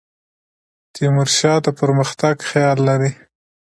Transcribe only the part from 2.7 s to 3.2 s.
لري.